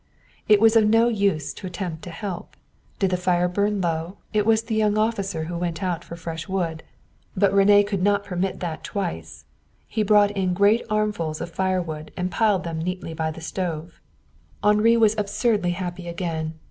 [0.47, 2.57] It was of no use to attempt to help.
[2.97, 6.47] Did the fire burn low, it was the young officer who went out for fresh
[6.47, 6.81] wood.
[7.37, 9.45] But René could not permit that twice.
[9.87, 14.01] He brought in great armfuls of firewood and piled them neatly by the stove.
[14.63, 16.55] Henri was absurdly happy again.